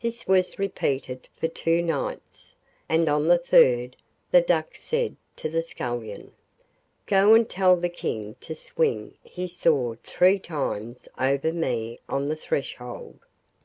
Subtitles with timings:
[0.00, 2.56] This was repeated for two nights,
[2.88, 3.94] and on the third
[4.32, 6.32] the Duck said to the Scullion:
[7.06, 12.34] 'Go and tell the King to swing his sword three times over me on the
[12.34, 13.20] threshold.